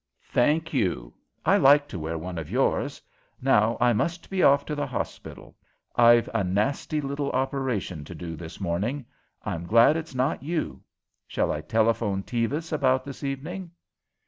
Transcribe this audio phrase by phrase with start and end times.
[0.31, 1.13] "Thank you.
[1.45, 3.03] I like to wear one of yours.
[3.39, 5.55] Now I must be off to the hospital.
[5.95, 9.05] I've a nasty little operation to do this morning.
[9.45, 10.81] I'm glad it's not you.
[11.27, 13.69] Shall I telephone Tevis about this evening?"